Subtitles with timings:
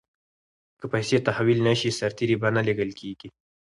[0.79, 3.27] که پیسې تحویل نه شي سرتیري به نه لیږل کیږي.